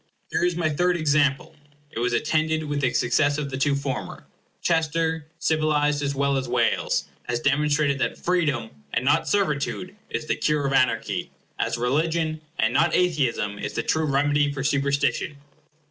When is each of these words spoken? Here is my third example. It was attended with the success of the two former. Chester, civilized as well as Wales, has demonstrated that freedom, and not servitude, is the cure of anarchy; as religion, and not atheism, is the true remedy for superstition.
Here 0.31 0.43
is 0.43 0.55
my 0.55 0.67
third 0.67 0.97
example. 0.97 1.55
It 1.91 1.99
was 1.99 2.11
attended 2.13 2.63
with 2.63 2.81
the 2.81 2.91
success 2.91 3.37
of 3.37 3.51
the 3.51 3.57
two 3.59 3.75
former. 3.75 4.25
Chester, 4.63 5.27
civilized 5.37 6.01
as 6.01 6.15
well 6.15 6.37
as 6.37 6.49
Wales, 6.49 7.03
has 7.29 7.39
demonstrated 7.39 7.99
that 7.99 8.17
freedom, 8.17 8.71
and 8.95 9.05
not 9.05 9.27
servitude, 9.27 9.95
is 10.09 10.25
the 10.25 10.35
cure 10.35 10.65
of 10.65 10.73
anarchy; 10.73 11.29
as 11.59 11.77
religion, 11.77 12.41
and 12.57 12.73
not 12.73 12.95
atheism, 12.95 13.59
is 13.59 13.73
the 13.73 13.83
true 13.83 14.05
remedy 14.05 14.51
for 14.51 14.63
superstition. 14.63 15.37